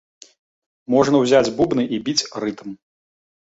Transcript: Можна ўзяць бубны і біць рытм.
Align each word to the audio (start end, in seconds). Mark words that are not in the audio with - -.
Можна 0.93 1.15
ўзяць 1.25 1.51
бубны 1.61 1.83
і 1.99 2.01
біць 2.09 2.19
рытм. 2.47 2.69